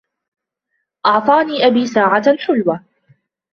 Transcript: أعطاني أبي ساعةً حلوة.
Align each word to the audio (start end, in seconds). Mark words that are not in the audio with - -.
أعطاني 1.05 1.67
أبي 1.67 1.87
ساعةً 1.87 2.37
حلوة. 2.37 2.83